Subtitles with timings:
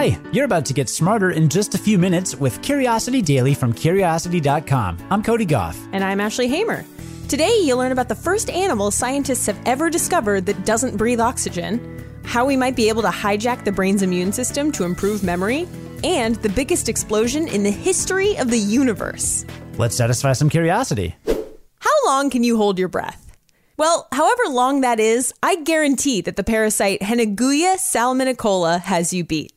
[0.00, 3.74] Hi, you're about to get smarter in just a few minutes with Curiosity Daily from
[3.74, 4.96] Curiosity.com.
[5.10, 5.76] I'm Cody Gough.
[5.92, 6.86] And I'm Ashley Hamer.
[7.28, 12.02] Today, you'll learn about the first animal scientists have ever discovered that doesn't breathe oxygen,
[12.24, 15.68] how we might be able to hijack the brain's immune system to improve memory,
[16.02, 19.44] and the biggest explosion in the history of the universe.
[19.76, 21.14] Let's satisfy some curiosity.
[21.80, 23.36] How long can you hold your breath?
[23.76, 29.52] Well, however long that is, I guarantee that the parasite Henneguya salminicola has you beat.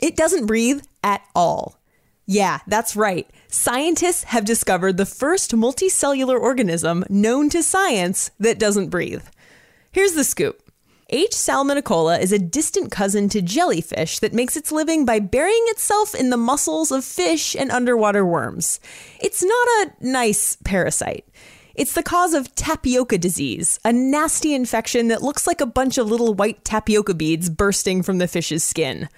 [0.00, 1.80] It doesn't breathe at all.
[2.26, 3.28] Yeah, that's right.
[3.48, 9.24] Scientists have discovered the first multicellular organism known to science that doesn't breathe.
[9.90, 10.62] Here's the scoop.
[11.12, 11.32] H.
[11.32, 16.30] salminicola is a distant cousin to jellyfish that makes its living by burying itself in
[16.30, 18.78] the muscles of fish and underwater worms.
[19.20, 21.26] It's not a nice parasite.
[21.74, 26.08] It's the cause of tapioca disease, a nasty infection that looks like a bunch of
[26.08, 29.08] little white tapioca beads bursting from the fish's skin.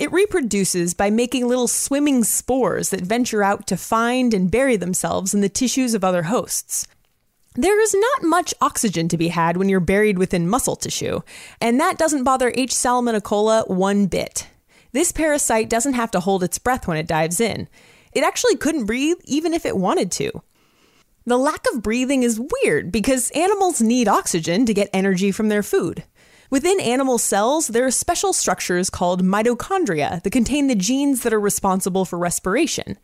[0.00, 5.34] It reproduces by making little swimming spores that venture out to find and bury themselves
[5.34, 6.86] in the tissues of other hosts.
[7.54, 11.20] There is not much oxygen to be had when you're buried within muscle tissue,
[11.60, 12.70] and that doesn't bother H.
[12.72, 14.48] salminicola one bit.
[14.92, 17.68] This parasite doesn't have to hold its breath when it dives in.
[18.12, 20.32] It actually couldn't breathe even if it wanted to.
[21.26, 25.62] The lack of breathing is weird because animals need oxygen to get energy from their
[25.62, 26.04] food.
[26.50, 31.38] Within animal cells, there are special structures called mitochondria that contain the genes that are
[31.38, 32.98] responsible for respiration.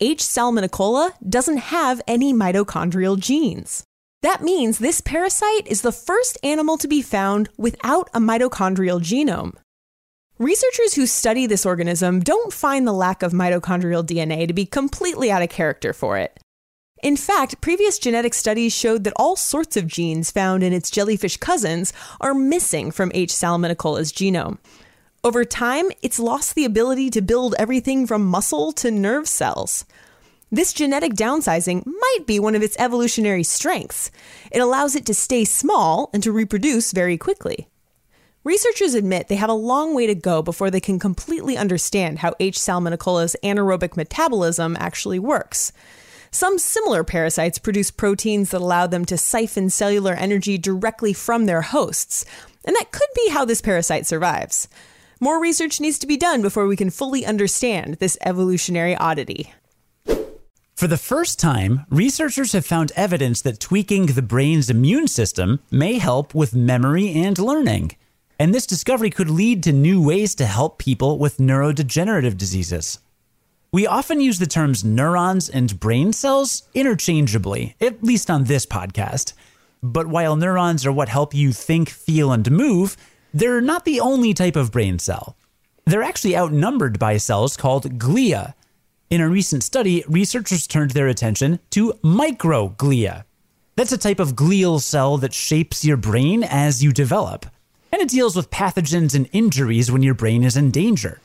[0.00, 0.20] H.
[0.20, 3.82] salminicola doesn't have any mitochondrial genes.
[4.22, 9.56] That means this parasite is the first animal to be found without a mitochondrial genome.
[10.38, 15.32] Researchers who study this organism don't find the lack of mitochondrial DNA to be completely
[15.32, 16.38] out of character for it.
[17.04, 21.36] In fact, previous genetic studies showed that all sorts of genes found in its jellyfish
[21.36, 23.30] cousins are missing from H.
[23.30, 24.56] salminicola's genome.
[25.22, 29.84] Over time, it's lost the ability to build everything from muscle to nerve cells.
[30.50, 34.10] This genetic downsizing might be one of its evolutionary strengths.
[34.50, 37.68] It allows it to stay small and to reproduce very quickly.
[38.44, 42.34] Researchers admit they have a long way to go before they can completely understand how
[42.40, 42.56] H.
[42.58, 45.70] salminicola's anaerobic metabolism actually works.
[46.34, 51.62] Some similar parasites produce proteins that allow them to siphon cellular energy directly from their
[51.62, 52.24] hosts,
[52.64, 54.66] and that could be how this parasite survives.
[55.20, 59.52] More research needs to be done before we can fully understand this evolutionary oddity.
[60.74, 65.98] For the first time, researchers have found evidence that tweaking the brain's immune system may
[65.98, 67.92] help with memory and learning.
[68.40, 72.98] And this discovery could lead to new ways to help people with neurodegenerative diseases.
[73.74, 79.32] We often use the terms neurons and brain cells interchangeably, at least on this podcast.
[79.82, 82.96] But while neurons are what help you think, feel, and move,
[83.32, 85.36] they're not the only type of brain cell.
[85.86, 88.54] They're actually outnumbered by cells called glia.
[89.10, 93.24] In a recent study, researchers turned their attention to microglia.
[93.74, 97.44] That's a type of glial cell that shapes your brain as you develop,
[97.90, 101.20] and it deals with pathogens and injuries when your brain is in danger.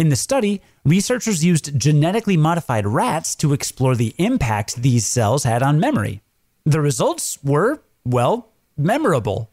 [0.00, 5.62] In the study, researchers used genetically modified rats to explore the impact these cells had
[5.62, 6.22] on memory.
[6.64, 9.50] The results were, well, memorable.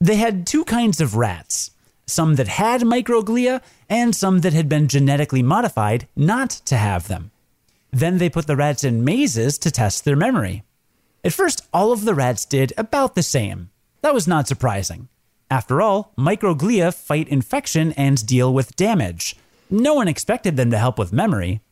[0.00, 1.72] They had two kinds of rats
[2.06, 7.30] some that had microglia and some that had been genetically modified not to have them.
[7.90, 10.62] Then they put the rats in mazes to test their memory.
[11.22, 13.68] At first, all of the rats did about the same.
[14.00, 15.10] That was not surprising.
[15.50, 19.36] After all, microglia fight infection and deal with damage.
[19.72, 21.62] No one expected them to help with memory.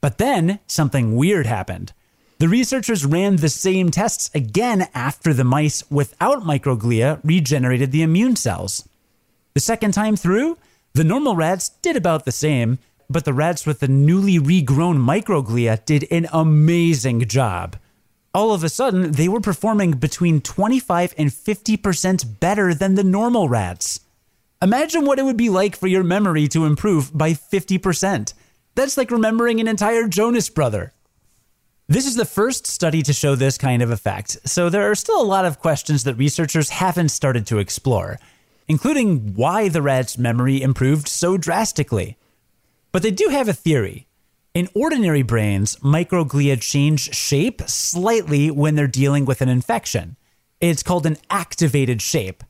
[0.00, 1.92] But then something weird happened.
[2.38, 8.36] The researchers ran the same tests again after the mice without microglia regenerated the immune
[8.36, 8.88] cells.
[9.54, 10.56] The second time through,
[10.92, 12.78] the normal rats did about the same,
[13.10, 17.74] but the rats with the newly regrown microglia did an amazing job.
[18.32, 23.48] All of a sudden, they were performing between 25 and 50% better than the normal
[23.48, 23.98] rats.
[24.60, 28.34] Imagine what it would be like for your memory to improve by 50%.
[28.74, 30.92] That's like remembering an entire Jonas brother.
[31.86, 35.22] This is the first study to show this kind of effect, so there are still
[35.22, 38.18] a lot of questions that researchers haven't started to explore,
[38.66, 42.16] including why the rat's memory improved so drastically.
[42.90, 44.08] But they do have a theory.
[44.54, 50.16] In ordinary brains, microglia change shape slightly when they're dealing with an infection.
[50.60, 52.42] It's called an activated shape.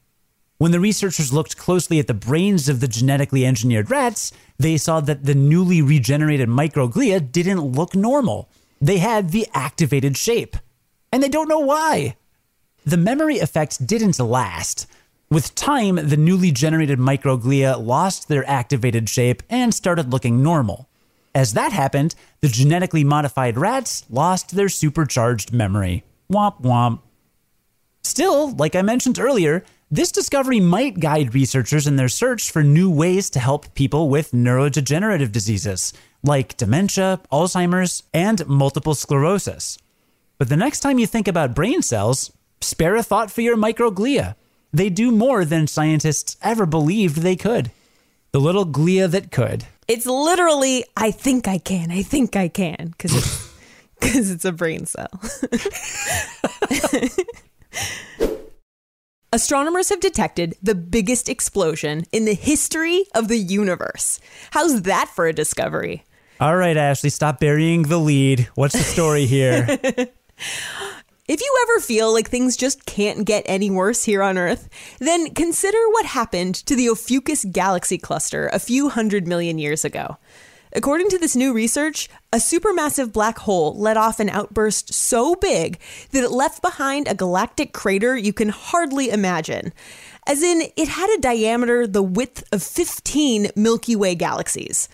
[0.59, 5.01] When the researchers looked closely at the brains of the genetically engineered rats, they saw
[5.01, 8.49] that the newly regenerated microglia didn't look normal.
[8.81, 10.57] They had the activated shape.
[11.13, 12.17] And they don't know why.
[12.85, 14.89] The memory effect didn't last.
[15.31, 20.89] With time, the newly generated microglia lost their activated shape and started looking normal.
[21.37, 26.03] As that happened, the genetically modified rats lost their supercharged memory.
[26.33, 27.01] Womp womp.
[28.03, 32.91] Still, like I mentioned earlier, this discovery might guide researchers in their search for new
[32.91, 39.79] ways to help people with neurodegenerative diseases like dementia, Alzheimer's, and multiple sclerosis.
[40.37, 44.35] But the next time you think about brain cells, spare a thought for your microglia.
[44.73, 47.71] They do more than scientists ever believed they could.
[48.33, 49.65] The little glia that could.
[49.87, 53.49] It's literally, I think I can, I think I can, because it's,
[54.33, 55.09] it's a brain cell.
[59.39, 64.19] Astronomers have detected the biggest explosion in the history of the universe.
[64.51, 66.03] How's that for a discovery?
[66.41, 68.49] All right, Ashley, stop burying the lead.
[68.57, 69.65] What's the story here?
[71.29, 74.67] If you ever feel like things just can't get any worse here on Earth,
[74.99, 80.17] then consider what happened to the Ophiuchus galaxy cluster a few hundred million years ago.
[80.73, 85.79] According to this new research, a supermassive black hole let off an outburst so big
[86.13, 89.73] that it left behind a galactic crater you can hardly imagine.
[90.27, 94.89] As in, it had a diameter the width of 15 Milky Way galaxies.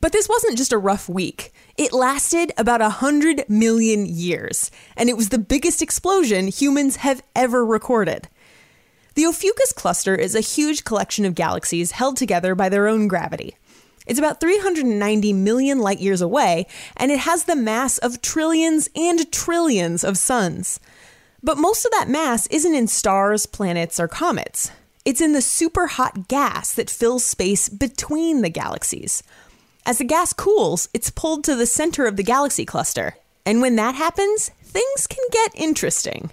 [0.00, 1.52] But this wasn't just a rough week.
[1.78, 7.64] It lasted about 100 million years, and it was the biggest explosion humans have ever
[7.64, 8.28] recorded.
[9.14, 13.56] The Ophiuchus cluster is a huge collection of galaxies held together by their own gravity.
[14.06, 16.66] It's about 390 million light years away,
[16.96, 20.78] and it has the mass of trillions and trillions of suns.
[21.42, 24.70] But most of that mass isn't in stars, planets, or comets.
[25.04, 29.22] It's in the super hot gas that fills space between the galaxies.
[29.86, 33.16] As the gas cools, it's pulled to the center of the galaxy cluster.
[33.44, 36.30] And when that happens, things can get interesting.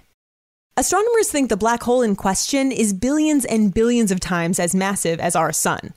[0.74, 5.20] Astronomers think the black hole in question is billions and billions of times as massive
[5.20, 5.92] as our sun.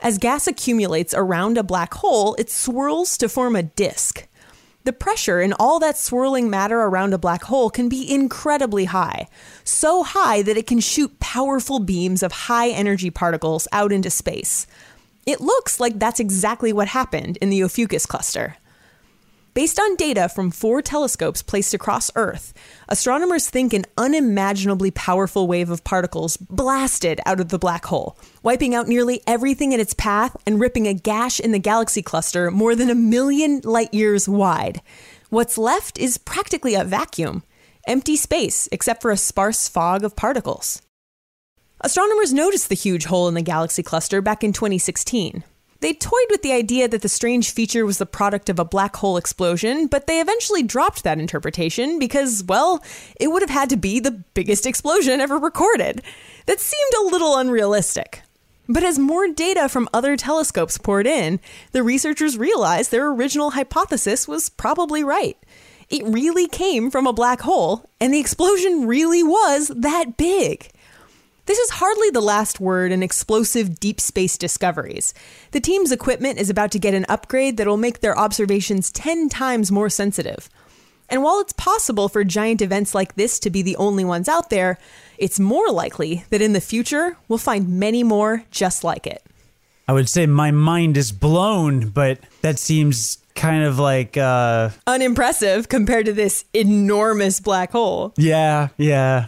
[0.00, 4.26] As gas accumulates around a black hole, it swirls to form a disk.
[4.84, 9.28] The pressure in all that swirling matter around a black hole can be incredibly high,
[9.64, 14.66] so high that it can shoot powerful beams of high energy particles out into space.
[15.24, 18.56] It looks like that's exactly what happened in the Ophiuchus cluster.
[19.54, 22.52] Based on data from four telescopes placed across Earth,
[22.88, 28.74] astronomers think an unimaginably powerful wave of particles blasted out of the black hole, wiping
[28.74, 32.74] out nearly everything in its path and ripping a gash in the galaxy cluster more
[32.74, 34.82] than a million light years wide.
[35.30, 37.44] What's left is practically a vacuum,
[37.86, 40.82] empty space except for a sparse fog of particles.
[41.80, 45.44] Astronomers noticed the huge hole in the galaxy cluster back in 2016.
[45.84, 48.96] They toyed with the idea that the strange feature was the product of a black
[48.96, 52.82] hole explosion, but they eventually dropped that interpretation because, well,
[53.20, 56.00] it would have had to be the biggest explosion ever recorded.
[56.46, 58.22] That seemed a little unrealistic.
[58.66, 61.38] But as more data from other telescopes poured in,
[61.72, 65.36] the researchers realized their original hypothesis was probably right.
[65.90, 70.70] It really came from a black hole, and the explosion really was that big.
[71.46, 75.12] This is hardly the last word in explosive deep space discoveries.
[75.50, 79.28] The team's equipment is about to get an upgrade that will make their observations 10
[79.28, 80.48] times more sensitive.
[81.10, 84.48] And while it's possible for giant events like this to be the only ones out
[84.48, 84.78] there,
[85.18, 89.22] it's more likely that in the future we'll find many more just like it.
[89.86, 95.68] I would say my mind is blown, but that seems kind of like uh unimpressive
[95.68, 98.14] compared to this enormous black hole.
[98.16, 99.26] Yeah, yeah.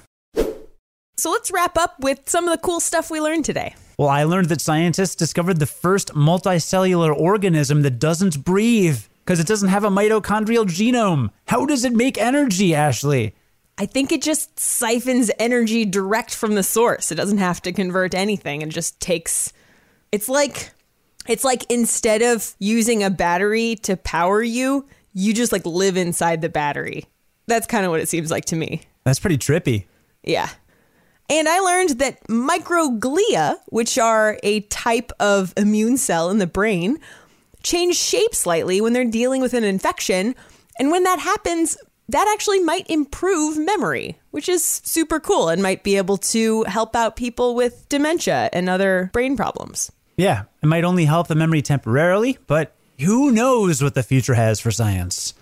[1.19, 3.75] So let's wrap up with some of the cool stuff we learned today.
[3.99, 9.47] Well, I learned that scientists discovered the first multicellular organism that doesn't breathe because it
[9.47, 11.31] doesn't have a mitochondrial genome.
[11.47, 13.35] How does it make energy, Ashley?
[13.79, 17.11] I think it just siphons energy direct from the source.
[17.11, 18.63] It doesn't have to convert anything.
[18.63, 19.53] It just takes
[20.13, 20.71] It's like
[21.27, 26.43] it's like instead of using a battery to power you, you just like live inside
[26.43, 27.07] the battery.
[27.47, 28.83] That's kind of what it seems like to me.
[29.05, 29.87] That's pretty trippy.
[30.23, 30.49] Yeah.
[31.29, 36.99] And I learned that microglia, which are a type of immune cell in the brain,
[37.63, 40.35] change shape slightly when they're dealing with an infection.
[40.79, 41.77] And when that happens,
[42.09, 46.95] that actually might improve memory, which is super cool and might be able to help
[46.95, 49.91] out people with dementia and other brain problems.
[50.17, 54.61] Yeah, it might only help the memory temporarily, but who knows what the future has
[54.61, 55.35] for science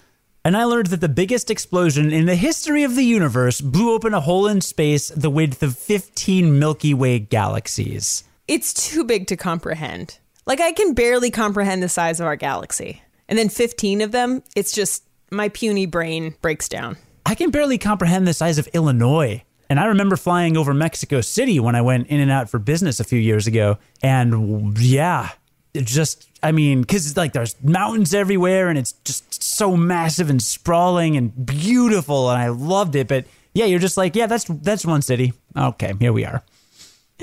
[0.45, 4.13] and I learned that the biggest explosion in the history of the universe blew open
[4.13, 8.25] a hole in space the width of 15 Milky Way galaxies.
[8.47, 10.19] It's too big to comprehend.
[10.45, 13.03] Like, I can barely comprehend the size of our galaxy.
[13.27, 16.99] And then 15 of them, it's just my puny brain breaks down.
[17.25, 19.43] I can barely comprehend the size of Illinois.
[19.71, 23.01] And I remember flying over Mexico City when I went in and out for business
[23.01, 23.79] a few years ago.
[24.03, 25.31] And yeah,
[25.75, 30.43] just, I mean, because it's like there's mountains everywhere and it's just so massive and
[30.43, 32.31] sprawling and beautiful.
[32.31, 33.09] And I loved it.
[33.09, 35.33] But yeah, you're just like, yeah, that's that's one city.
[35.57, 36.43] Okay, here we are.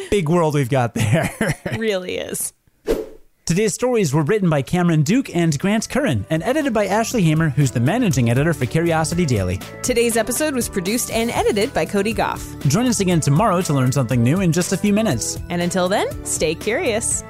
[0.10, 1.30] Big world we've got there.
[1.78, 2.54] really is.
[3.46, 7.50] Today's stories were written by Cameron Duke and Grant Currin and edited by Ashley Hamer,
[7.50, 9.60] who's the managing editor for Curiosity Daily.
[9.84, 12.56] Today's episode was produced and edited by Cody Gough.
[12.70, 15.38] Join us again tomorrow to learn something new in just a few minutes.
[15.50, 17.26] And until then, stay curious.